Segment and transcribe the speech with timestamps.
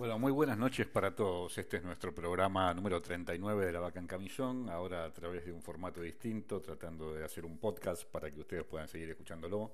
[0.00, 1.58] Bueno, muy buenas noches para todos.
[1.58, 5.52] Este es nuestro programa número 39 de La Vaca en Camisón, ahora a través de
[5.52, 9.72] un formato distinto, tratando de hacer un podcast para que ustedes puedan seguir escuchándolo.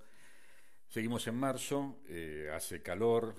[0.89, 3.37] Seguimos en marzo, eh, hace calor,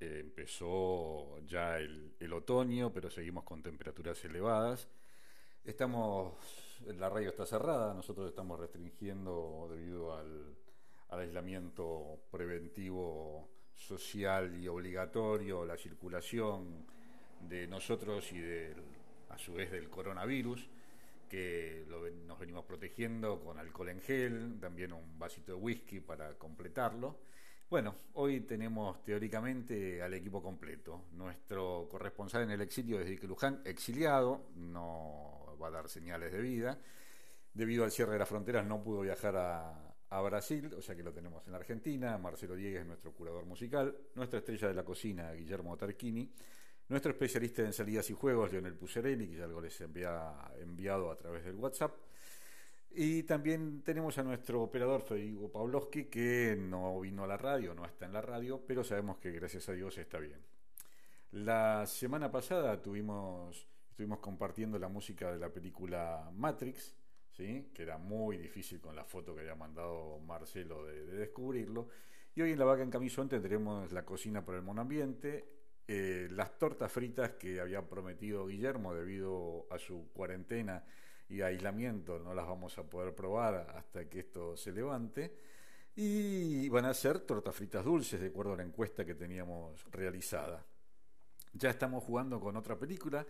[0.00, 4.88] eh, empezó ya el, otoño, pero seguimos con temperaturas elevadas.
[5.62, 6.36] Estamos,
[6.86, 10.56] la radio está cerrada, nosotros estamos restringiendo debido al
[11.10, 16.86] aislamiento preventivo social y obligatorio la circulación
[17.48, 18.76] de nosotros y del,
[19.30, 20.68] a su vez del coronavirus,
[21.28, 21.86] que
[22.26, 27.18] nos venimos protegiendo con alcohol en gel, también un vasito de whisky para completarlo.
[27.70, 31.04] Bueno, hoy tenemos teóricamente al equipo completo.
[31.12, 36.78] Nuestro corresponsal en el exilio desde Luján, exiliado, no va a dar señales de vida.
[37.54, 41.02] Debido al cierre de las fronteras no pudo viajar a, a Brasil, o sea que
[41.02, 45.76] lo tenemos en Argentina, Marcelo Diegues, nuestro curador musical, nuestra estrella de la cocina, Guillermo
[45.76, 46.28] Tarquini,
[46.88, 51.16] nuestro especialista en salidas y juegos, Leonel Pucerelli, que ya algo les envía enviado a
[51.16, 51.94] través del WhatsApp.
[52.90, 57.84] Y también tenemos a nuestro operador Federico Pavlovsky, que no vino a la radio, no
[57.84, 60.40] está en la radio, pero sabemos que gracias a Dios está bien.
[61.30, 66.96] La semana pasada tuvimos, estuvimos compartiendo la música de la película Matrix,
[67.72, 71.88] que era muy difícil con la foto que había mandado Marcelo de, descubrirlo.
[72.34, 75.44] Y hoy en La Vaca en Camisón tendremos la cocina por el monoambiente,
[75.88, 80.84] eh, las tortas fritas que había prometido Guillermo debido a su cuarentena
[81.28, 85.34] y aislamiento, no las vamos a poder probar hasta que esto se levante.
[85.96, 90.64] Y van a ser tortas fritas dulces, de acuerdo a la encuesta que teníamos realizada.
[91.54, 93.26] Ya estamos jugando con otra película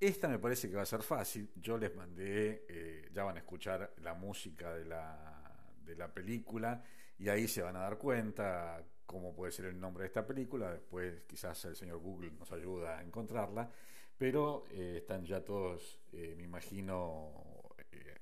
[0.00, 1.50] esta me parece que va a ser fácil.
[1.56, 6.82] Yo les mandé, eh, ya van a escuchar la música de la, de la película
[7.18, 10.72] y ahí se van a dar cuenta cómo puede ser el nombre de esta película.
[10.72, 13.70] Después quizás el señor Google nos ayuda a encontrarla.
[14.16, 17.32] Pero eh, están ya todos, eh, me imagino,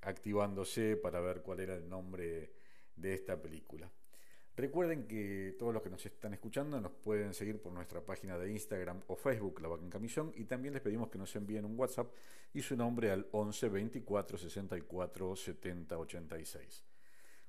[0.03, 2.53] activándose para ver cuál era el nombre
[2.97, 3.91] de esta película.
[4.55, 8.51] Recuerden que todos los que nos están escuchando nos pueden seguir por nuestra página de
[8.51, 11.79] Instagram o Facebook, La Vaca en Camisón, y también les pedimos que nos envíen un
[11.79, 12.13] WhatsApp
[12.53, 16.85] y su nombre al 11 24 64 70 86.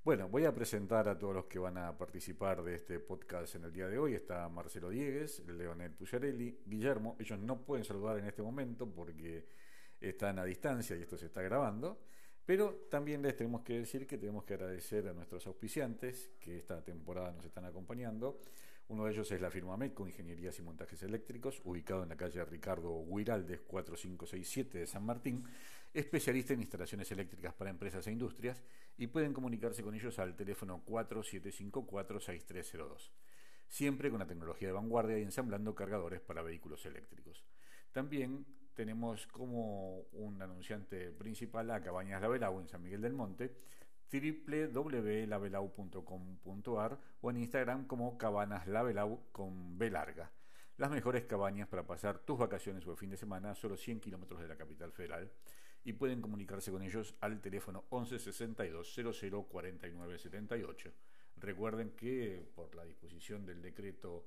[0.06, 3.66] Bueno, voy a presentar a todos los que van a participar de este podcast en
[3.66, 4.16] el día de hoy.
[4.16, 7.18] Está Marcelo Diegues, Leonel Pucciarelli, Guillermo.
[7.20, 9.46] Ellos no pueden saludar en este momento porque
[10.00, 12.00] están a distancia y esto se está grabando.
[12.46, 16.84] Pero también les tenemos que decir que tenemos que agradecer a nuestros auspiciantes que esta
[16.84, 18.42] temporada nos están acompañando.
[18.90, 22.44] Uno de ellos es la firma MECO, Ingenierías y Montajes Eléctricos, ubicado en la calle
[22.44, 25.46] Ricardo Huiraldes 4567 de San Martín,
[25.94, 28.62] especialista en instalaciones eléctricas para empresas e industrias,
[28.98, 33.12] y pueden comunicarse con ellos al teléfono 4754-6302
[33.74, 37.44] siempre con la tecnología de vanguardia y ensamblando cargadores para vehículos eléctricos.
[37.92, 43.56] También tenemos como un anunciante principal a Cabañas Labelau en San Miguel del Monte,
[44.12, 50.32] www.labelau.com.ar o en Instagram como Cabanas Labelau con B larga.
[50.78, 54.00] Las mejores cabañas para pasar tus vacaciones o el fin de semana a solo 100
[54.00, 55.32] kilómetros de la capital federal
[55.84, 60.92] y pueden comunicarse con ellos al teléfono 11 62 00 49 78.
[61.38, 64.26] Recuerden que por la disposición del decreto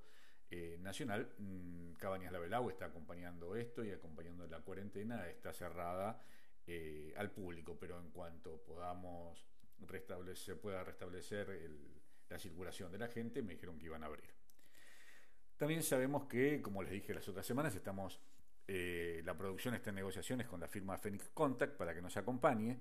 [0.48, 6.22] eh, nacional, mm, Cabañas La está acompañando esto y acompañando la cuarentena, está cerrada
[6.66, 9.44] eh, al público, pero en cuanto podamos
[9.80, 11.48] restablecer, pueda restablecer
[12.28, 14.30] la circulación de la gente, me dijeron que iban a abrir.
[15.56, 18.20] También sabemos que, como les dije las otras semanas, estamos
[18.68, 22.78] eh, la producción está en negociaciones con la firma Phoenix Contact para que nos acompañe.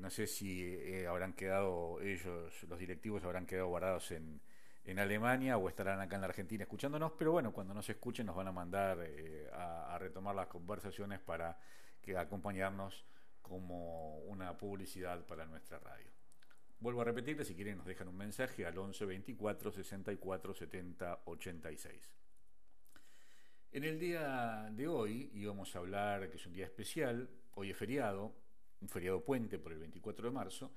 [0.00, 4.40] no sé si habrán quedado ellos, los directivos habrán quedado guardados en,
[4.88, 8.34] en Alemania o estarán acá en la Argentina escuchándonos, pero bueno, cuando nos escuchen nos
[8.34, 11.58] van a mandar eh, a, retomar las conversaciones para
[12.00, 13.04] que acompañarnos
[13.42, 16.10] como una publicidad para nuestra radio.
[16.80, 22.16] Vuelvo a repetirles, si quieren nos dejan un mensaje al 11 24 64 70 86.
[23.72, 27.76] En el día de hoy íbamos a hablar que es un día especial, hoy es
[27.76, 28.32] feriado,
[28.80, 30.72] un feriado puente por el 24 de marzo,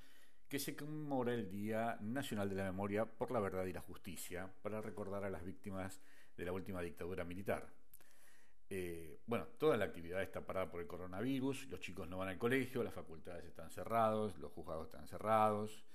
[0.51, 4.51] que se conmemora el Día Nacional de la Memoria por la Verdad y la Justicia,
[4.61, 6.01] para recordar a las víctimas
[6.35, 7.69] de la última dictadura militar.
[8.69, 12.37] Eh, bueno, toda la actividad está parada por el coronavirus, los chicos no van al
[12.37, 15.85] colegio, las facultades están cerrados, los juzgados están cerrados,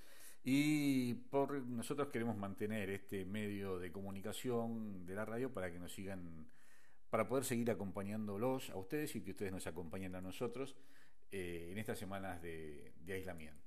[0.43, 1.27] y
[1.67, 6.49] nosotros queremos mantener este medio de comunicación de la radio para que nos sigan,
[7.11, 10.79] para poder seguir acompañándolos a ustedes y que ustedes nos acompañen a nosotros
[11.31, 13.66] eh, en estas semanas de aislamiento.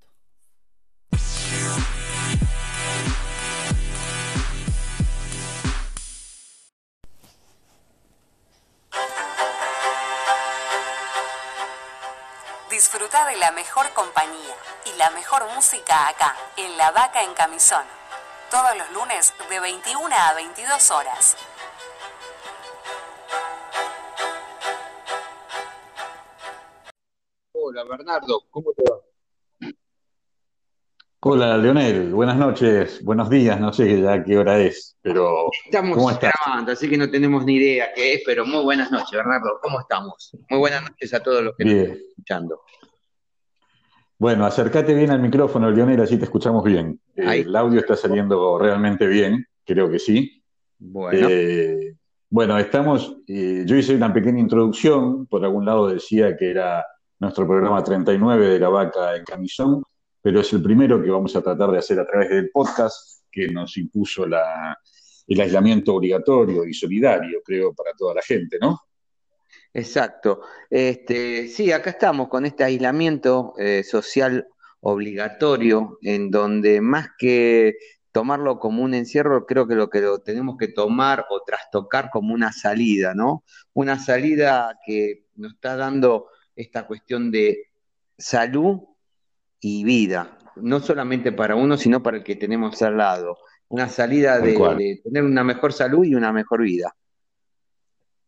[12.70, 14.56] Disfruta de la mejor compañía
[14.86, 17.84] y la mejor música acá, en La Vaca en Camisón.
[18.50, 21.36] Todos los lunes de 21 a 22 horas.
[27.52, 29.09] Hola Bernardo, ¿cómo te va?
[31.22, 36.08] Hola, Leonel, buenas noches, buenos días, no sé ya qué hora es, pero estamos ¿cómo
[36.18, 39.80] grabando, así que no tenemos ni idea qué es, pero muy buenas noches, Bernardo, ¿cómo
[39.80, 40.34] estamos?
[40.48, 42.62] Muy buenas noches a todos los que están escuchando.
[44.18, 46.98] Bueno, acércate bien al micrófono, Leonel, así te escuchamos bien.
[47.14, 50.42] Eh, el audio está saliendo realmente bien, creo que sí.
[50.78, 51.28] Bueno.
[51.30, 51.96] Eh,
[52.30, 56.82] bueno, estamos, eh, yo hice una pequeña introducción, por algún lado decía que era
[57.18, 59.82] nuestro programa 39 de la vaca en camisón,
[60.22, 63.48] pero es el primero que vamos a tratar de hacer a través del podcast que
[63.48, 68.80] nos impuso el aislamiento obligatorio y solidario, creo, para toda la gente, ¿no?
[69.72, 70.42] Exacto.
[70.68, 74.48] Este, sí, acá estamos con este aislamiento eh, social
[74.80, 77.76] obligatorio, en donde más que
[78.12, 82.34] tomarlo como un encierro, creo que lo que lo tenemos que tomar o trastocar como
[82.34, 83.44] una salida, ¿no?
[83.72, 86.26] Una salida que nos está dando
[86.56, 87.68] esta cuestión de
[88.18, 88.80] salud
[89.60, 93.38] y vida, no solamente para uno, sino para el que tenemos al lado.
[93.68, 96.94] Una salida de, tener una mejor salud y una mejor vida.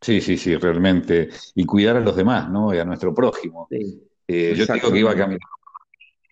[0.01, 1.31] Sí, sí, sí, realmente.
[1.55, 2.75] Y cuidar a los demás, ¿no?
[2.75, 3.67] Y a nuestro prójimo.
[3.71, 5.41] Eh, yo digo que iba a caminar.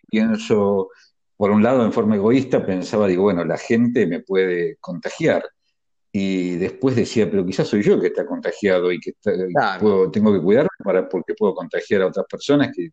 [0.08, 0.90] Pienso,
[1.36, 5.44] por un lado, en forma egoísta, pensaba, digo, bueno, la gente me puede contagiar.
[6.12, 10.70] Y después decía, pero quizás soy yo que está contagiado y que tengo que cuidarme
[10.82, 12.90] para, porque puedo contagiar a otras personas que,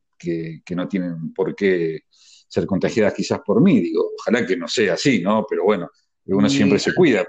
[0.64, 3.82] que, no tienen por qué ser contagiadas quizás por mí.
[3.82, 5.46] Digo, ojalá que no sea así, ¿no?
[5.50, 5.90] Pero bueno,
[6.26, 7.26] uno siempre se cuida.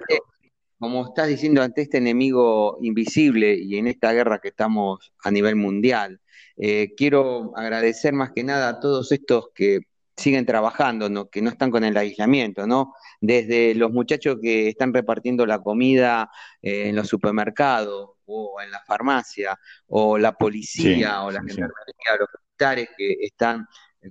[0.79, 5.57] Como estás diciendo ante este enemigo invisible y en esta guerra que estamos a nivel
[5.57, 6.21] mundial,
[6.57, 9.81] eh, quiero agradecer más que nada a todos estos que
[10.19, 11.29] siguen trabajando, ¿no?
[11.29, 12.95] que no están con el aislamiento, ¿no?
[13.21, 16.31] Desde los muchachos que están repartiendo la comida
[16.61, 22.29] eh, en los supermercados o en la farmacia, o la policía, o la gendarmería, los
[22.43, 23.67] militares que están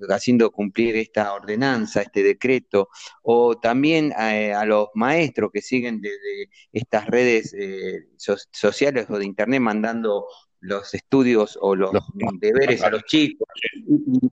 [0.09, 2.89] haciendo cumplir esta ordenanza, este decreto,
[3.21, 9.25] o también eh, a, los maestros que siguen desde estas redes eh, sociales o de
[9.25, 10.25] internet mandando
[10.59, 11.91] los estudios o los,
[12.39, 14.29] deberes a los chicos y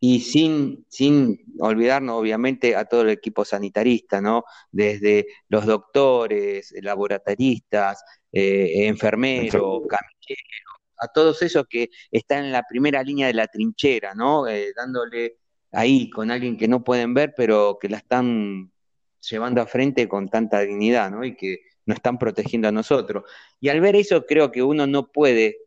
[0.00, 4.44] sin, sin olvidarnos obviamente a todo el equipo sanitarista, ¿no?
[4.70, 13.02] Desde los doctores, laboratoristas, eh, enfermeros, camilleros, a todos esos que están en la primera
[13.02, 14.46] línea de la trinchera, ¿no?
[14.46, 15.38] Eh, dándole
[15.72, 18.72] ahí con alguien que no pueden ver, pero que la están
[19.20, 21.24] llevando a frente con tanta dignidad, ¿no?
[21.24, 23.24] Y que nos están protegiendo a nosotros.
[23.60, 25.58] Y al ver eso creo que uno no puede,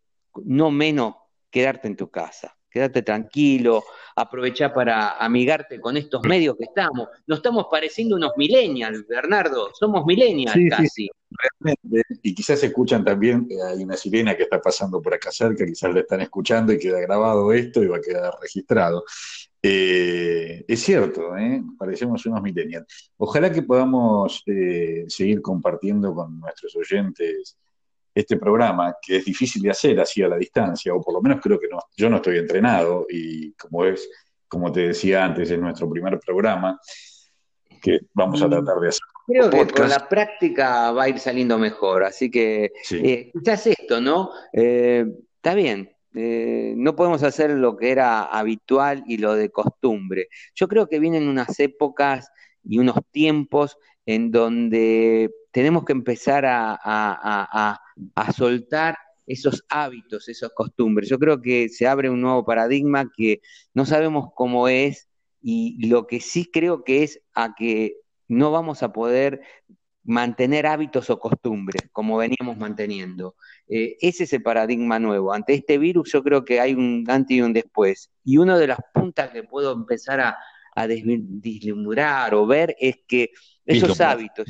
[0.43, 1.15] no menos,
[1.49, 3.83] quedarte en tu casa quédate tranquilo,
[4.15, 7.07] aprovecha para amigarte con estos medios que estamos.
[7.25, 11.09] Nos estamos pareciendo unos millennials, Bernardo, somos millennials casi.
[11.31, 15.65] realmente, y quizás escuchan también, eh, hay una sirena que está pasando por acá cerca,
[15.65, 19.03] quizás le están escuchando y queda grabado esto y va a quedar registrado.
[19.63, 21.63] Eh, es cierto, ¿eh?
[21.79, 23.11] parecemos unos millennials.
[23.17, 27.57] Ojalá que podamos eh, seguir compartiendo con nuestros oyentes
[28.19, 31.39] este programa, que es difícil de hacer así a la distancia, o por lo menos
[31.41, 34.09] creo que no, yo no estoy entrenado, y como es,
[34.47, 36.79] como te decía antes, es nuestro primer programa,
[37.81, 39.01] que vamos a tratar de hacer.
[39.27, 44.01] Creo que con la práctica va a ir saliendo mejor, así que eh, quizás esto,
[44.01, 44.31] ¿no?
[44.53, 45.05] Eh,
[45.35, 50.29] está bien, eh, no podemos hacer lo que era habitual y lo de costumbre.
[50.55, 52.31] Yo creo que vienen unas épocas
[52.63, 57.79] y unos tiempos en donde tenemos que empezar a,
[58.35, 61.09] soltar esos hábitos, esas costumbres.
[61.09, 63.41] Yo creo que se abre un nuevo paradigma que
[63.73, 65.07] no sabemos cómo es
[65.41, 69.41] y lo que sí creo que es a que no vamos a poder
[70.03, 73.35] mantener hábitos o costumbres como veníamos manteniendo.
[73.67, 75.33] Eh, ese es el paradigma nuevo.
[75.33, 78.09] Ante este virus yo creo que hay un antes y un después.
[78.23, 80.37] Y una de las puntas que puedo empezar a,
[80.75, 83.31] a deslumbrar o ver es que
[83.65, 84.45] esos hábitos,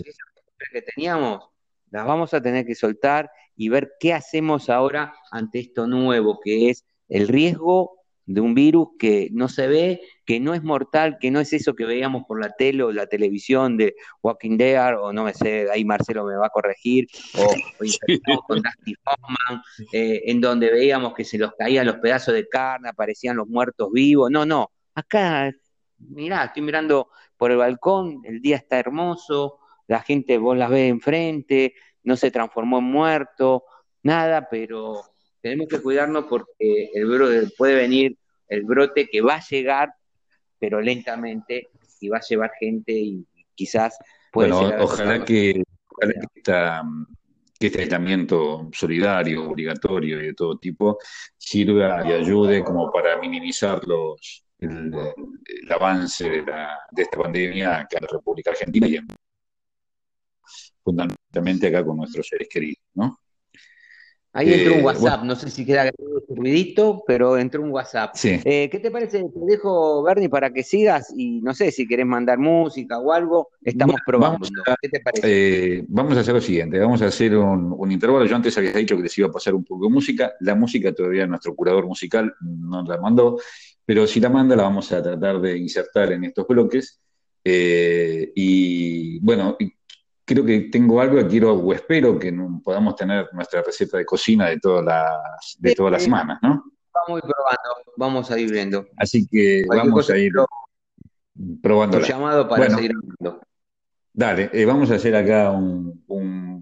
[0.72, 1.50] que teníamos,
[1.92, 6.70] las vamos a tener que soltar y ver qué hacemos ahora ante esto nuevo, que
[6.70, 11.32] es el riesgo de un virus que no se ve, que no es mortal, que
[11.32, 15.14] no es eso que veíamos por la tele o la televisión de Walking Dead, o
[15.14, 17.48] no me sé, ahí Marcelo me va a corregir, o,
[18.46, 19.64] con Dusty Hoffman,
[19.94, 23.90] eh, en donde veíamos que se los caían los pedazos de carne, aparecían los muertos
[23.94, 24.30] vivos.
[24.30, 25.50] No, no, acá,
[25.98, 30.90] mirá, estoy mirando por el balcón, el día está hermoso, la gente vos la ves
[30.90, 33.64] enfrente, no se transformó en muerto,
[34.04, 35.02] nada, pero
[35.42, 38.18] tenemos que cuidarnos porque el virus puede venir
[38.48, 39.94] el brote que va a llegar,
[40.60, 43.26] pero lentamente, y va a llevar gente y
[43.56, 43.98] quizás
[44.32, 46.14] puede bueno, ojalá que, ojalá
[47.60, 51.00] que, este aislamiento solidario, obligatorio y de todo tipo
[51.38, 54.92] sirva y ayude como para minimizar los, el,
[55.70, 58.98] avance de, la, de, esta pandemia acá en la República Argentina y
[60.88, 63.20] fundamentalmente acá con nuestros seres queridos, ¿no?
[64.32, 65.92] Ahí entró un eh, WhatsApp, no sé si queda
[66.30, 68.16] ruidito, pero entró un WhatsApp.
[68.24, 69.24] Eh, ¿Qué te parece?
[69.24, 73.50] Te dejo, Bernie, para que sigas y no sé si querés mandar música o algo,
[73.64, 74.38] estamos probando.
[74.40, 75.78] Vamos a, ¿Qué te parece?
[75.78, 78.26] Eh, vamos a hacer lo siguiente, vamos a hacer un, intervalo.
[78.26, 80.34] Yo antes había dicho que les iba a pasar un poco de música.
[80.42, 83.40] La música todavía nuestro curador musical no la mandó,
[83.84, 87.02] pero si la manda la vamos a tratar de insertar en estos bloques.
[87.44, 89.58] y bueno,
[90.28, 94.50] creo que tengo algo que quiero o espero que podamos tener nuestra receta de cocina
[94.50, 96.66] de todas las, de todas las semanas, ¿no?
[96.94, 98.86] Vamos a ir probando, vamos a ir viendo.
[98.98, 100.34] Así que vamos a ir
[101.64, 102.02] probando.
[102.02, 103.42] llamado para seguir hablando.
[104.12, 106.04] Dale, eh, vamos a hacer acá un,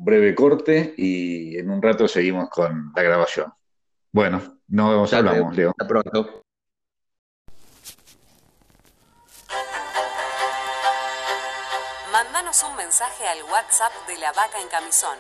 [0.05, 3.51] breve corte y en un rato seguimos con la grabación.
[4.11, 5.71] Bueno, nos hablamos, Leo.
[5.71, 6.44] Hasta pronto.
[12.63, 15.17] Un mensaje al WhatsApp de la vaca en camisón.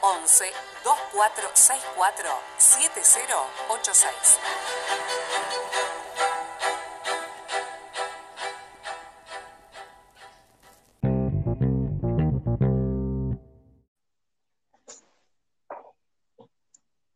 [0.00, 0.44] 11
[0.82, 4.38] 2464 7086.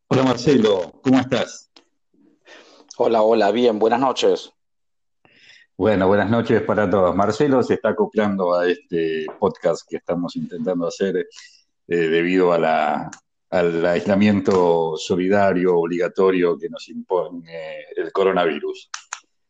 [0.08, 1.70] Hola Marcelo, ¿cómo estás?
[2.96, 4.52] Hola, hola, bien, buenas noches.
[5.82, 7.12] Bueno, buenas noches para todos.
[7.16, 13.10] Marcelo se está acoplando a este podcast que estamos intentando hacer eh, debido a la,
[13.50, 18.90] al aislamiento solidario, obligatorio que nos impone el coronavirus.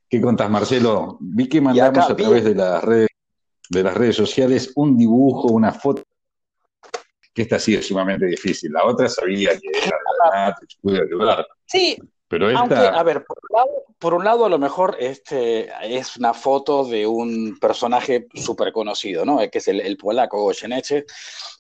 [0.09, 1.19] ¿Qué contás, Marcelo?
[1.21, 3.11] Vi que mandamos a través de las redes
[3.69, 6.03] de las redes sociales un dibujo, una foto,
[7.35, 8.73] que esta sí es sumamente difícil.
[8.73, 11.47] La otra sabía que era la Matrix, pude ayudar.
[11.67, 11.99] Sí,
[12.33, 13.27] pero a ver,
[13.99, 19.27] por un, lado, a lo mejor este es una foto de un personaje súper conocido,
[19.27, 19.39] ¿no?
[19.51, 21.05] Que es el, polaco Goyeneche,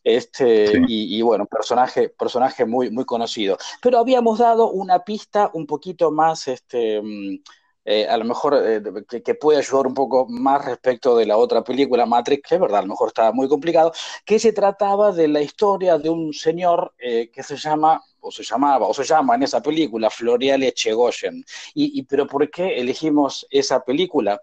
[0.02, 3.59] este, y, bueno, personaje, personaje muy, muy conocido.
[3.83, 7.43] Pero habíamos dado una pista un poquito más, este, mm,
[7.85, 8.83] eh, a lo mejor eh,
[9.23, 12.79] que, puede ayudar un poco más respecto de la otra película, Matrix, que es verdad,
[12.79, 13.93] a lo mejor estaba muy complicado,
[14.25, 18.43] que se trataba de la historia de un señor eh, que se llama o se
[18.45, 21.45] llamaba, o se llama en esa película, Florial Echegoyen.
[21.75, 24.41] Y, y, pero ¿por qué elegimos esa película?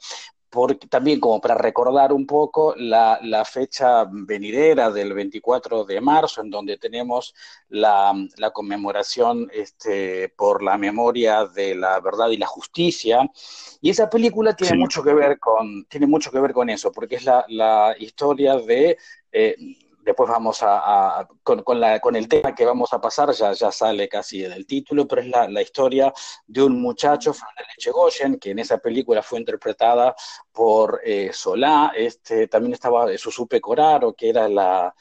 [0.50, 6.42] Porque, también como para recordar un poco la, la, fecha venidera del 24 de marzo,
[6.42, 7.36] en donde tenemos
[7.70, 13.30] la, la, conmemoración este, por la memoria de la verdad y la justicia.
[13.80, 17.16] Y esa película tiene, mucho, que ver con, tiene mucho que ver con eso, porque
[17.16, 18.98] es la, la historia de...
[19.32, 19.56] Eh,
[20.04, 24.42] después vamos a, con, con, el tema que vamos a pasar, ya, ya sale casi
[24.42, 26.14] del título, pero es la, historia
[26.48, 30.16] de un muchacho, Fernando Lechegoyen, que en esa película fue interpretada
[30.52, 34.94] por eh, Solá, este, también estaba Susupe Coraro, que era la,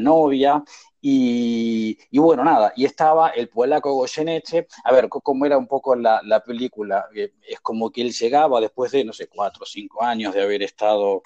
[0.00, 0.62] novia,
[1.06, 6.42] y, bueno, nada, y estaba el polaco Goyeneche, a ver, cómo era un poco la,
[6.44, 10.32] película, eh, es como que él llegaba después de, no sé, cuatro o cinco años
[10.32, 11.22] de haber estado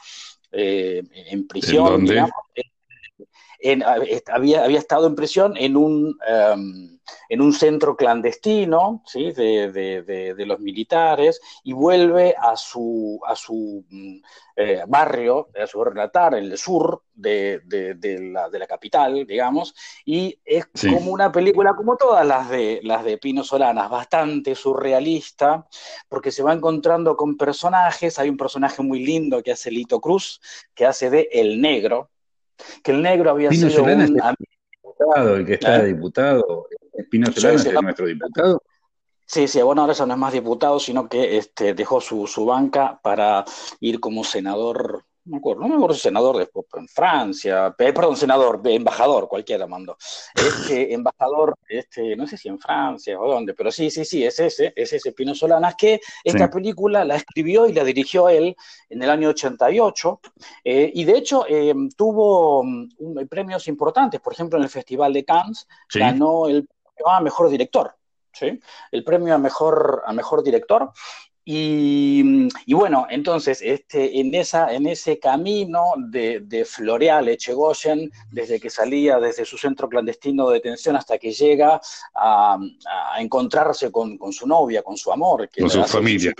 [0.51, 2.33] eh, en prisión, digamos,
[4.29, 6.99] había, había estado en prisión en un, em,
[7.29, 9.33] en un centro clandestino ¿sí?
[9.33, 14.17] de, de, los militares y vuelve a su, a su mm,
[14.57, 17.61] eh, barrio, a su relatar, el sur de,
[18.33, 19.75] la, de la capital, digamos,
[20.05, 25.67] y es como una película como todas las de, las de Pino Solanas, bastante surrealista,
[26.09, 30.41] porque se va encontrando con personajes, hay un personaje muy lindo que hace Lito Cruz,
[30.75, 32.11] que hace de El Negro,
[32.83, 34.17] que el negro había sido un...
[34.83, 35.87] diputado, el que está ¿Eh?
[35.87, 36.67] diputado,
[37.11, 38.63] Pino Solana es nuestro diputado.
[39.25, 42.47] Sí, sí, bueno, ahora ya no es más diputado, sino que este, dejó su, su
[42.47, 43.45] banca para
[43.81, 48.61] ir como senador no me acuerdo, no me acuerdo senador después en Francia, perdón, senador,
[48.65, 49.97] embajador, cualquiera mando.
[50.35, 54.41] Este embajador, este, no sé si en Francia o dónde, pero sí, sí, sí, es
[54.41, 58.57] ese, es ese Pino Solanas, que esta película la escribió y la dirigió él
[58.89, 60.21] en el año 88,
[60.65, 65.25] eh, y de hecho eh, tuvo mm, premios importantes, por ejemplo, en el Festival de
[65.25, 67.95] Cannes, ganó el premio a Mejor Director,
[68.33, 68.59] ¿sí?
[68.91, 70.91] El premio a Mejor, a mejor Director,
[71.51, 78.69] Y, bueno, entonces, este, en, esa, en ese camino de, de Floreal Echegoyen, desde que
[78.69, 81.81] salía desde su centro clandestino de detención hasta que llega
[82.15, 82.59] a,
[83.19, 86.35] encontrarse con, su novia, con su amor, que con su familia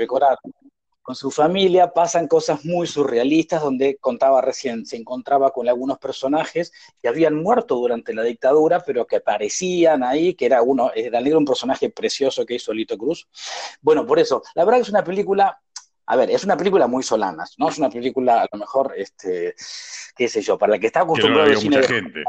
[1.09, 6.71] con su familia, pasan cosas muy surrealistas donde contaba recién, se encontraba con algunos personajes
[7.01, 11.47] que habían muerto durante la dictadura, pero que aparecían ahí, que era uno, era un
[11.47, 13.27] personaje precioso que hizo Lito Cruz.
[13.81, 15.59] Bueno, por eso, la verdad que es una película
[16.05, 17.71] a ver, es una película muy solana, ¿no?
[17.71, 19.55] Es una película, a lo mejor, este,
[20.15, 21.83] qué sé yo, para la que está acostumbrado al cine.
[21.85, 22.23] gente.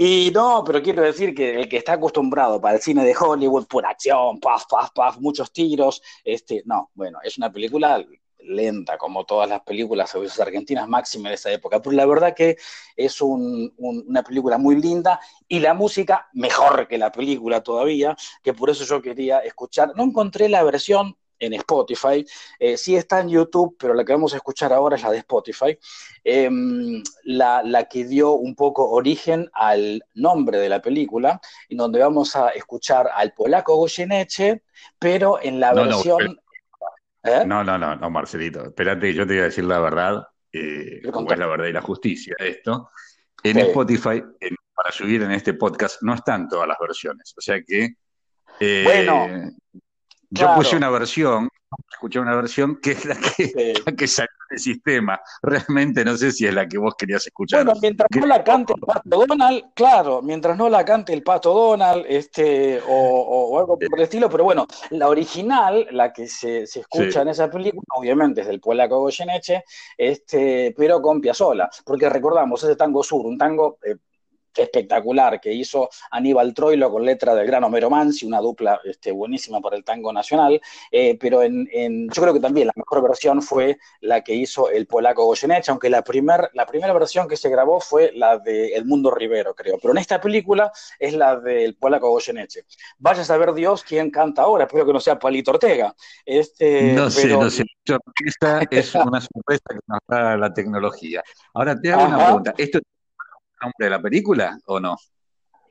[0.00, 3.66] Y no, pero quiero decir que el que está acostumbrado para el cine de Hollywood,
[3.66, 8.06] pura acción, paf, paf, paf, muchos tiros, este, no, bueno, es una película
[8.38, 12.56] lenta, como todas las películas argentinas máximas de esa época, pero la verdad que
[12.94, 18.70] es una película muy linda y la música mejor que la película todavía, que por
[18.70, 22.24] eso yo quería escuchar, no encontré la versión en Spotify.
[22.58, 25.18] Eh, sí está en YouTube, pero la que vamos a escuchar ahora es la de
[25.18, 25.78] Spotify.
[26.24, 32.34] Em, la, que dio un poco origen al nombre de la película, en donde vamos
[32.36, 34.62] a escuchar al polaco Goyeneche,
[34.98, 36.38] pero en la versión...
[37.22, 37.44] ¿Eh?
[37.46, 38.64] No, no, no, no, Marcelito.
[38.66, 42.34] Espérate, yo te voy a decir la verdad, eh, es la verdad y la justicia
[42.38, 42.90] esto.
[43.42, 44.22] En Spotify,
[44.74, 47.34] para subir en este podcast, no están todas las versiones.
[47.36, 47.94] O sea que...
[48.84, 49.28] Bueno,
[50.30, 51.48] yo puse una versión,
[51.90, 53.52] escuché una versión que es la que,
[53.96, 55.20] que salió del sistema.
[55.42, 57.64] Realmente no sé si es la que vos querías escuchar.
[57.64, 61.52] Bueno, mientras no la cante el Pato Donald, claro, mientras no la cante el Pato
[61.52, 67.22] Donald, este, o, algo por el estilo, pero bueno, la original, la que se, escucha
[67.22, 69.64] en esa película, obviamente es del polaco Goyeneche,
[69.96, 73.96] este, pero con Piazzolla, porque recordamos, ese tango sur, un tango eh,
[74.62, 79.60] espectacular que hizo Aníbal Troilo con letra del gran Homero Mansi, una dupla este, buenísima
[79.60, 80.60] para el tango nacional,
[80.90, 84.86] eh, pero en, yo creo que también la mejor versión fue la que hizo el
[84.86, 88.84] polaco Goyeneche, aunque la, primer, la primera versión que se grabó fue la de El
[88.84, 92.64] Mundo Rivero, creo, pero en esta película es la del polaco Goyeneche.
[92.98, 95.94] Vaya a saber Dios quién canta ahora, espero que no sea Palito Ortega.
[96.24, 97.64] Este, no sé, no sé.
[98.24, 101.22] Esta es una sorpresa que nos da la tecnología.
[101.54, 102.54] Ahora te hago una pregunta.
[102.58, 102.80] ¿Esto
[103.62, 104.96] nombre de la película o no?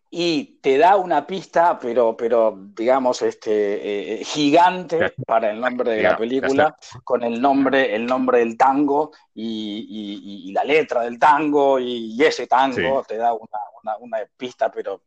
[0.10, 6.04] Y te da una pista, pero, pero digamos, este, eh, gigante para el nombre de
[6.04, 12.18] la película, con el nombre, el nombre del tango y, la letra del tango y,
[12.24, 15.02] ese tango te da una, una, pista, pero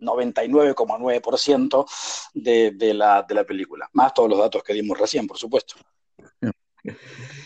[0.00, 1.86] 99,9%
[2.32, 5.76] de, de, la, de la película, más todos los datos que dimos recién, por supuesto.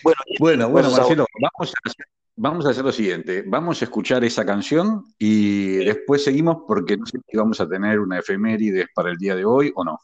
[0.03, 4.47] Bueno, bueno, bueno Marcelo, vamos a vamos a hacer lo siguiente, vamos a escuchar esa
[4.47, 9.19] canción y después seguimos porque no sé si vamos a tener una efemérides para el
[9.19, 9.99] día de hoy o no.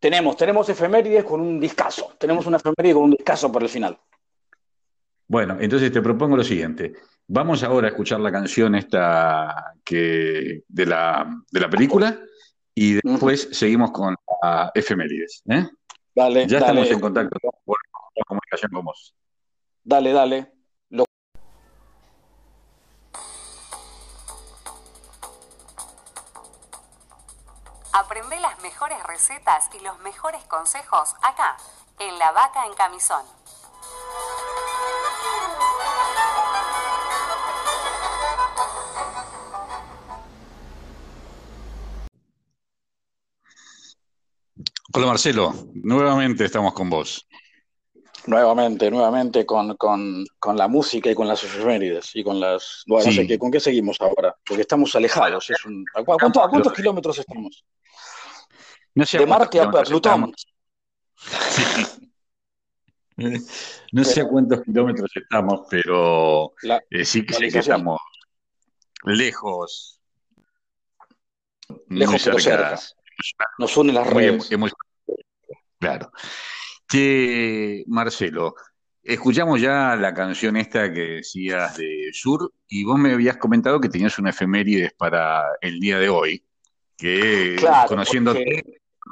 [0.00, 3.98] Tenemos, tenemos efemérides con un discazo, tenemos una efeméride con un discazo para el final.
[5.28, 6.94] Bueno, entonces te propongo lo siguiente.
[7.28, 12.18] Vamos ahora a escuchar la canción esta que de la, de la película
[12.74, 15.42] y después seguimos con la efemérides.
[15.50, 15.68] ¿eh?
[16.14, 17.76] Dale, ya estamos en contacto con
[18.16, 19.14] la comunicación con vos.
[19.84, 20.61] Dale, dale.
[27.94, 31.58] Aprende las mejores recetas y los mejores consejos acá,
[31.98, 33.22] en La Vaca en Camisón.
[44.94, 47.28] Hola Marcelo, nuevamente estamos con vos.
[48.26, 49.76] Nuevamente, nuevamente con,
[50.54, 52.84] la música y con las efemérides y con las...
[52.86, 54.36] Bueno, no sé, ¿qué, ¿con qué seguimos ahora?
[54.44, 55.50] Porque estamos alejados.
[55.50, 57.64] Es un, ¿a, cuántos kilómetros estamos?
[58.94, 60.32] No sé de Marte a, Plutón.
[63.92, 66.54] No sé a cuántos kilómetros estamos, pero
[66.90, 68.00] eh, sí que, estamos
[69.04, 70.00] lejos.
[71.88, 72.80] Lejos, muy cerca.
[73.58, 74.48] Nos unen las redes.
[75.78, 76.10] claro.
[76.92, 78.54] Che, Marcelo,
[79.02, 83.88] escuchamos ya la canción esta que decías de Sur y vos me habías comentado que
[83.88, 86.44] tenías una efemérides para el día de hoy,
[86.98, 87.56] que
[87.88, 88.44] conociéndote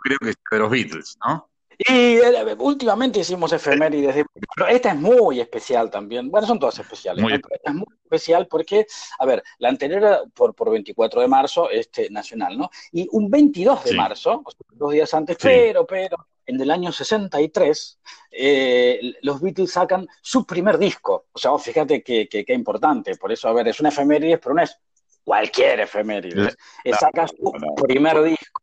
[0.04, 1.48] creo que es de los Beatles, ¿no?
[1.78, 6.30] Y eh, últimamente hicimos efemérides, pero esta es muy especial también.
[6.30, 7.24] Bueno, son todas especiales.
[7.32, 8.86] Esta es muy especial porque,
[9.18, 12.68] a ver, la anterior era por, por 24 de marzo, este, nacional, ¿no?
[12.92, 18.00] Y un 22 de marzo, dos días antes, pero, pero, en el año 63,
[18.32, 21.26] eh, los Beatles sacan su primer disco.
[21.32, 23.16] O sea, fíjate qué que, importante.
[23.16, 24.76] Por eso, a ver, es una efeméride, pero no es
[25.24, 26.54] cualquier efeméride.
[26.98, 27.52] Saca su
[27.86, 28.59] primer disco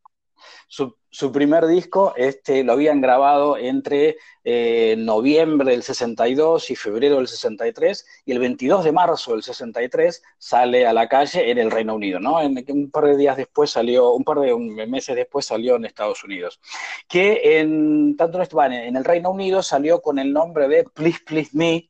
[0.67, 7.27] su, primer disco este, lo habían grabado entre eh, noviembre del 62 y febrero del
[7.27, 11.95] 63, y el 22 de marzo del 63 sale a la calle en el Reino
[11.95, 12.41] Unido, ¿no?
[12.41, 14.55] En, un par de días después salió, un par de
[14.87, 16.59] meses después salió en Estados Unidos.
[17.07, 21.51] Que en, tanto en, en el Reino Unido salió con el nombre de Please Please
[21.53, 21.89] Me,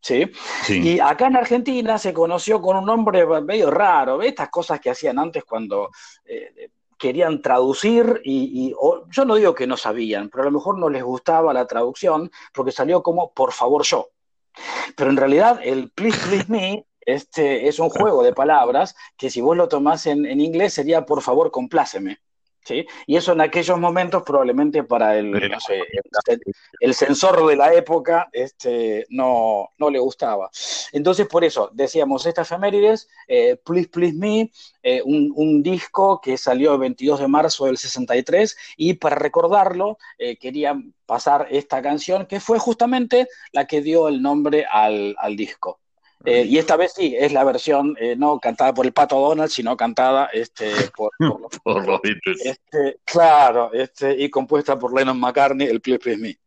[0.00, 0.30] ¿sí?
[0.68, 4.30] Y acá en Argentina se conoció con un nombre medio raro, ¿ves?
[4.30, 5.90] Estas cosas que hacían antes cuando
[6.24, 8.74] eh, querían traducir y,
[9.10, 12.30] yo no digo que no sabían, pero a lo mejor no les gustaba la traducción
[12.54, 14.10] porque salió como por favor yo.
[14.96, 19.40] Pero en realidad el please please me este, es un juego de palabras que si
[19.40, 22.20] vos lo tomás en, en inglés sería por favor compláceme.
[22.70, 22.86] ¿Sí?
[23.06, 25.34] Y eso en aquellos momentos probablemente para el,
[26.80, 30.50] el, sensor de la época este, no, no, le gustaba.
[30.92, 34.52] Entonces, por eso, decíamos, esta efemérides, eh, Please Please Me,
[34.82, 39.98] eh, un, un, disco que salió el 22 de marzo del 63, y para recordarlo,
[40.18, 45.36] eh, quería pasar esta canción, que fue justamente la que dio el nombre al, al
[45.36, 45.80] disco.
[46.24, 49.50] Eh, y esta vez sí, es la versión eh, no cantada por el Pato Donald,
[49.50, 52.00] sino cantada este, por, los
[52.44, 56.38] este, Claro, este, y compuesta por Lennon McCartney, el Please Please Me.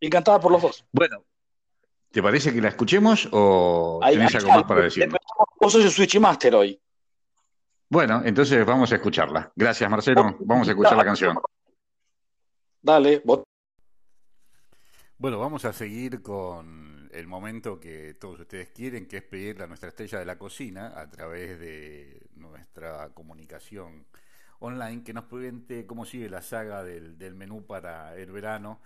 [0.00, 0.84] Y cantada por los dos.
[0.90, 1.24] Bueno,
[2.10, 5.08] ¿te parece que la escuchemos o tienes algo más para decir?
[5.60, 6.80] Vos sos el Switch Master hoy.
[7.88, 9.52] Bueno, entonces vamos a escucharla.
[9.54, 10.36] Gracias, Marcelo.
[10.40, 11.38] Vamos a escuchar la canción.
[12.82, 13.22] Dale,
[15.16, 19.66] Bueno, vamos a seguir con el momento que todos ustedes quieren, que es pedirle a
[19.66, 24.06] nuestra estrella de la cocina, a través de nuestra comunicación
[24.58, 28.80] online, que nos pregunte cómo sigue la saga del, menú para el verano.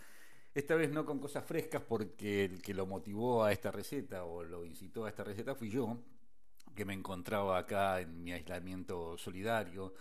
[0.55, 4.43] Esta vez no con cosas frescas, porque el que lo motivó a esta receta o
[4.45, 5.99] lo incitó a esta receta fui yo,
[6.75, 9.95] que me encontraba acá en mi aislamiento solidario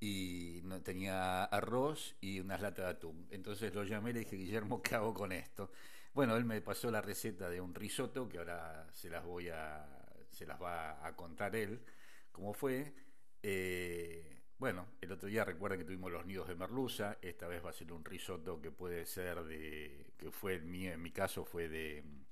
[0.00, 3.26] y no, tenía arroz y unas latas de atún.
[3.30, 5.70] Entonces lo llamé y le dije, Guillermo, ¿qué hago con esto?
[6.18, 9.86] Bueno, él me pasó la receta de un risotto que ahora se las voy a,
[10.28, 11.80] se las va a contar él,
[12.32, 12.92] cómo fue.
[13.40, 17.70] Eh, bueno, el otro día recuerden que tuvimos los nidos de merluza, esta vez va
[17.70, 22.02] a ser un risotto que puede ser de, que fue en mi, caso fue de
[22.02, 22.24] mm,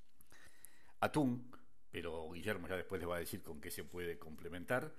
[1.03, 1.49] atún,
[1.89, 4.93] pero Guillermo ya después les va a decir con qué se puede complementar.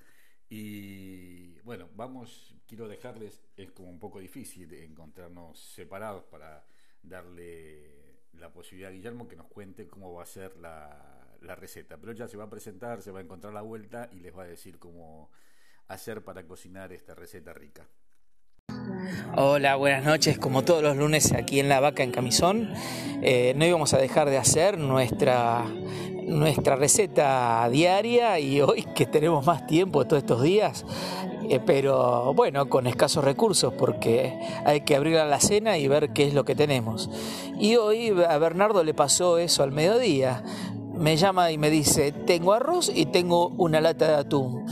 [0.48, 6.66] Y bueno, vamos, quiero dejarles, es como un poco difícil encontrarnos separados para
[7.04, 8.07] darle
[8.40, 11.98] la posibilidad, Guillermo, que nos cuente cómo va a ser la, la receta.
[11.98, 14.44] Pero ya se va a presentar, se va a encontrar la vuelta y les va
[14.44, 15.30] a decir cómo
[15.88, 17.88] hacer para cocinar esta receta rica.
[19.36, 20.38] Hola, buenas noches.
[20.38, 22.74] Como todos los lunes aquí en La Vaca en Camisón,
[23.22, 25.64] eh, no íbamos a dejar de hacer nuestra,
[26.24, 30.86] nuestra receta diaria y hoy que tenemos más tiempo todos estos días,
[31.50, 36.28] eh, pero bueno, con escasos recursos porque hay que abrir la cena y ver qué
[36.28, 37.10] es lo que tenemos.
[37.60, 40.44] Y hoy a Bernardo le pasó eso al mediodía.
[40.94, 44.66] Me llama y me dice, tengo arroz y tengo una lata de atún.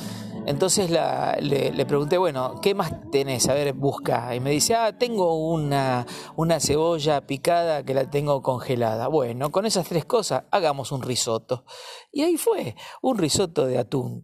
[0.47, 3.49] Entonces le, pregunté, bueno, ¿qué más tenés?
[3.49, 4.35] A ver, busca.
[4.35, 9.07] Y me dice, ah, tengo una, una cebolla picada que la tengo congelada.
[9.07, 11.65] Bueno, con esas tres cosas hagamos un risotto.
[12.11, 14.23] Y ahí fue, un risotto de atún.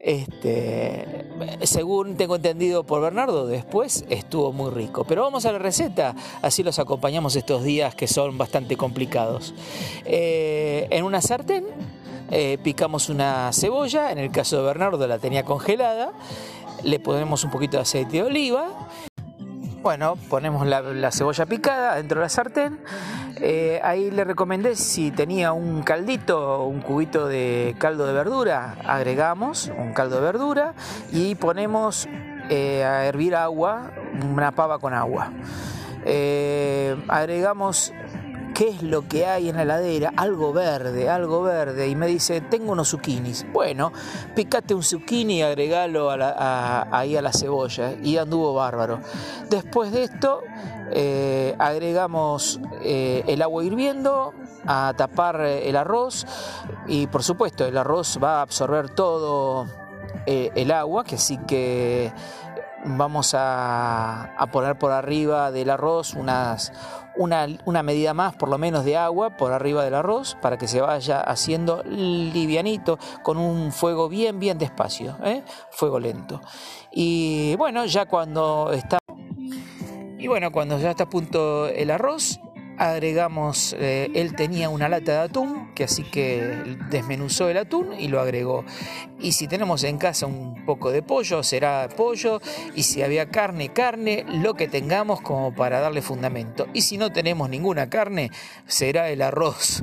[0.00, 1.26] Este,
[1.62, 5.04] según tengo entendido por Bernardo, después estuvo muy rico.
[5.04, 9.54] Pero vamos a la receta, así los acompañamos estos días que son bastante complicados.
[10.04, 11.64] Eh, en una sartén
[12.30, 16.12] eh, picamos una cebolla, en el caso de Bernardo la tenía congelada,
[16.84, 18.68] le ponemos un poquito de aceite de oliva.
[19.82, 22.80] Bueno, ponemos la, cebolla picada dentro de la sartén.
[23.40, 29.70] Eh, ahí le recomendé si tenía un caldito, un cubito de caldo de verdura, agregamos
[29.78, 30.74] un caldo de verdura
[31.12, 32.08] y ponemos
[32.50, 33.92] eh, a hervir agua,
[34.28, 35.30] una pava con agua.
[37.08, 37.92] agregamos
[38.58, 40.12] ¿qué es lo que hay en la heladera?
[40.16, 41.86] Algo verde, algo verde.
[41.86, 43.46] Y me dice, tengo unos zucchinis.
[43.52, 43.92] Bueno,
[44.34, 47.92] picate un zucchini y agregalo ahí a la cebolla.
[48.02, 48.98] Y anduvo bárbaro.
[49.48, 50.42] Después de esto,
[50.90, 54.34] eh, agregamos eh, el agua hirviendo
[54.66, 56.26] a tapar el arroz.
[56.88, 59.66] Y por supuesto, el arroz va a absorber todo
[60.26, 62.12] eh, el agua, que sí que
[62.84, 66.72] vamos a, poner por arriba del arroz unas,
[67.18, 70.80] una, medida más, por lo menos, de agua por arriba del arroz para que se
[70.80, 75.42] vaya haciendo livianito con un fuego bien, bien despacio, ¿eh?
[75.70, 76.40] fuego lento.
[76.92, 78.98] Y bueno, ya cuando está
[80.20, 82.40] y bueno, cuando ya está a punto el arroz,
[82.78, 88.08] agregamos, eh, él tenía una lata de atún, que así que desmenuzó el atún y
[88.08, 88.64] lo agregó.
[89.20, 92.40] Y si tenemos en casa un poco de pollo, será pollo,
[92.74, 96.66] y si había carne, carne, lo que tengamos como para darle fundamento.
[96.72, 98.30] Y si no tenemos ninguna carne,
[98.66, 99.82] será el arroz.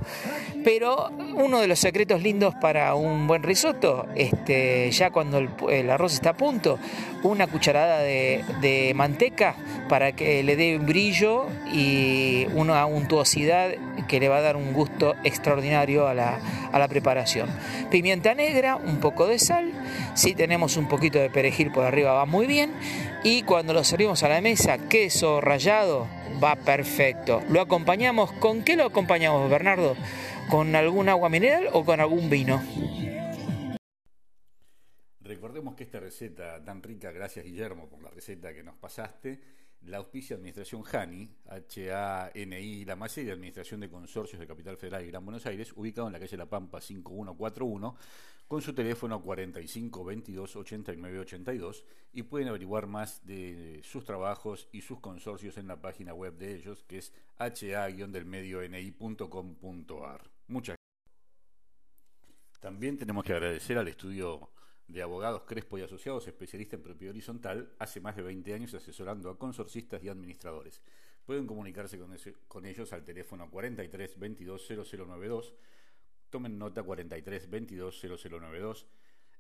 [0.63, 6.13] Pero uno de los secretos lindos para un buen risotto, este, ya cuando el, arroz
[6.13, 6.79] está a punto,
[7.23, 9.55] una cucharada de, manteca
[9.89, 13.71] para que le dé brillo y una untuosidad
[14.08, 16.39] que le va a dar un gusto extraordinario a la,
[16.71, 17.50] a la preparación.
[17.89, 19.71] Pimienta negra, un poco de sal,
[20.13, 22.74] si tenemos un poquito de perejil por arriba va muy bien
[23.24, 26.08] y cuando lo servimos a la mesa, queso rallado,
[26.43, 27.41] va perfecto.
[27.50, 29.95] Lo acompañamos, ¿con qué lo acompañamos Bernardo?
[30.50, 32.62] ¿Con algún agua mineral o con algún vino?
[35.21, 39.39] Recordemos que esta receta tan rica, gracias Guillermo por la receta que nos pasaste,
[39.88, 45.08] la auspicia Administración HANI, H-A-N-I, la más de Administración de Consorcios de Capital Federal y
[45.08, 47.98] Gran Buenos Aires, ubicado en la calle La Pampa 5141,
[48.48, 54.82] con su teléfono 45 22 89 82 y pueden averiguar más de sus trabajos y
[54.82, 60.21] sus consorcios en la página web de ellos, que es ha-del-medio-ni.com.ar.
[60.48, 60.86] Muchas gracias.
[62.60, 64.50] También tenemos que agradecer al estudio
[64.88, 69.30] de abogados Crespo y Asociados, especialista en propiedad horizontal, hace más de 20 años asesorando
[69.30, 70.82] a consorcistas y administradores.
[71.26, 72.00] Pueden comunicarse
[72.48, 75.56] con, ellos al teléfono 43 22 0092,
[76.30, 78.86] tomen nota 43 22 0092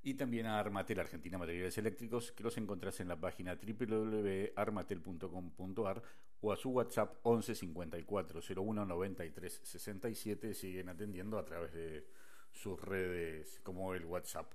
[0.01, 6.03] y también a Armatel Argentina Materiales Eléctricos, que los encontrás en la página www.armatel.com.ar
[6.41, 10.53] o a su WhatsApp 11 54 01 93 67.
[10.53, 12.05] Siguen atendiendo a través de
[12.51, 14.51] sus redes como el WhatsApp.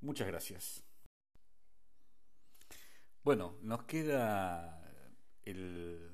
[0.00, 0.84] Muchas gracias.
[3.24, 4.80] Bueno, nos queda
[5.44, 6.10] el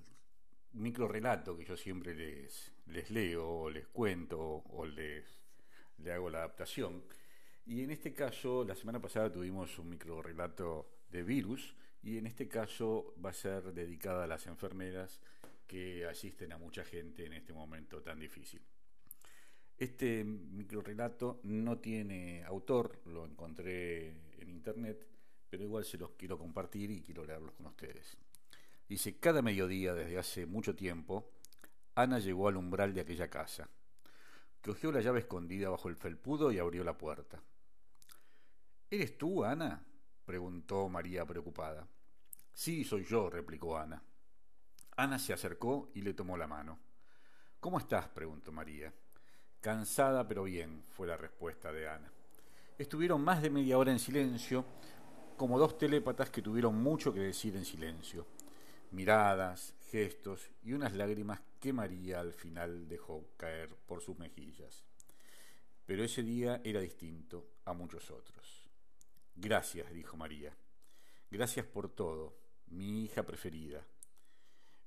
[0.72, 5.38] micro relato que yo siempre les, les leo o les cuento o les,
[5.98, 7.04] le hago la adaptación.
[7.66, 12.26] Y en este caso, la semana pasada tuvimos un micro relato de virus y en
[12.26, 15.20] este caso va a ser dedicada a las enfermeras
[15.66, 18.62] que asisten a mucha gente en este momento tan difícil.
[19.76, 24.08] Este microrelato no tiene autor, lo encontré
[24.38, 25.06] en internet,
[25.50, 28.16] pero igual se los quiero compartir y quiero leerlos con ustedes.
[28.88, 31.32] Dice, cada mediodía desde hace mucho tiempo,
[31.94, 33.68] Ana llegó al umbral de aquella casa.
[34.62, 37.42] Cogió la llave escondida bajo el felpudo y abrió la puerta.
[38.90, 39.84] ¿Eres tú, Ana?
[40.24, 41.86] preguntó María preocupada.
[42.52, 44.02] Sí, soy yo, replicó Ana.
[44.96, 46.78] Ana se acercó y le tomó la mano.
[47.58, 48.08] ¿Cómo estás?
[48.08, 48.92] preguntó María.
[49.64, 52.12] Cansada pero bien, fue la respuesta de Ana.
[52.76, 54.62] Estuvieron más de media hora en silencio,
[55.38, 58.26] como dos telépatas que tuvieron mucho que decir en silencio.
[58.90, 64.84] Miradas, gestos y unas lágrimas que María al final dejó caer por sus mejillas.
[65.86, 68.68] Pero ese día era distinto a muchos otros.
[69.34, 70.54] Gracias, dijo María.
[71.30, 73.82] Gracias por todo, mi hija preferida,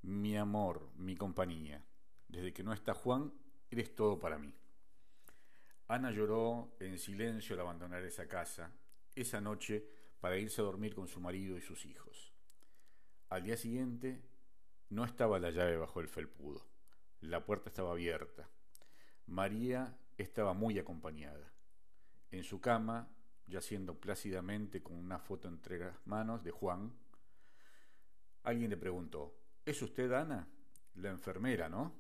[0.04, 1.84] mi amor, mi compañía.
[2.28, 3.34] Desde que no está Juan,
[3.72, 4.54] eres todo para mí.
[5.88, 8.72] Ana lloró en silencio al abandonar esa casa
[9.22, 9.84] esa noche
[10.20, 12.34] para irse a dormir con su marido y sus hijos.
[13.30, 14.22] Al día siguiente
[14.90, 16.66] no estaba la llave bajo el felpudo.
[17.22, 18.48] La puerta estaba abierta.
[19.26, 21.52] María estaba muy acompañada.
[22.32, 23.10] En su cama,
[23.48, 26.94] yaciendo plácidamente con una foto entre las manos de Juan,
[28.44, 30.48] alguien le preguntó, ¿Es usted Ana?
[30.96, 31.94] La enfermera, ¿no?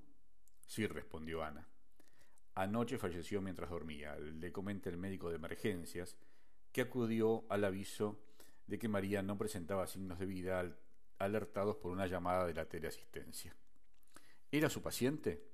[0.65, 1.67] Sí, respondió Ana.
[2.57, 6.17] Anoche falleció mientras dormía, le comenta el médico de emergencias,
[6.71, 8.19] que acudió al aviso
[8.65, 10.75] de que María no presentaba signos de vida
[11.19, 13.55] alertados por una llamada de la teleasistencia.
[14.51, 15.45] ¿Era su paciente?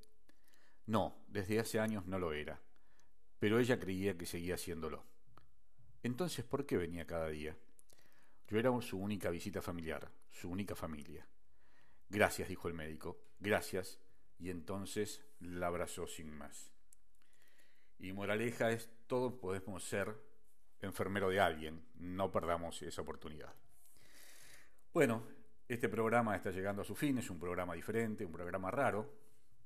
[0.86, 2.62] No, desde hace años no lo era,
[3.38, 5.04] pero ella creía que seguía siéndolo.
[6.04, 7.58] Entonces, ¿por qué venía cada día?
[8.48, 11.28] Yo era su única visita familiar, su única familia.
[12.08, 14.00] Gracias, dijo el médico, gracias,
[14.40, 16.73] y entonces la abrazó sin más.
[18.04, 20.14] Y moraleja es, todos podemos ser
[20.82, 23.54] enfermero de alguien, no perdamos esa oportunidad.
[24.94, 25.24] Bueno,
[25.70, 29.10] este programa está llegando a su fin, es un programa diferente, un programa raro,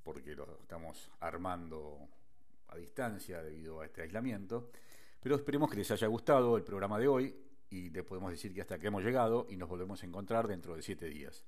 [0.03, 1.97] porque lo estamos armando
[2.67, 4.69] a distancia debido a este aislamiento,
[5.19, 7.35] pero esperemos que les haya gustado el programa de hoy
[7.71, 10.75] y les podemos decir que hasta aquí hemos llegado y nos volvemos a encontrar dentro
[10.75, 11.43] de siete días.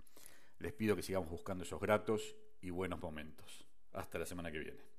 [0.57, 3.63] Les pido que sigamos buscando esos gratos y buenos momentos.
[3.93, 4.98] Hasta la semana que viene.